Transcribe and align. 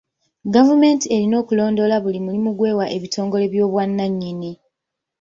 Gavumenti 0.55 1.05
erina 1.15 1.35
okulondoola 1.43 1.95
buli 2.03 2.19
mulimu 2.25 2.51
gw'ewa 2.57 2.85
ebitongole 2.95 3.45
by'obwannannyini. 3.53 4.51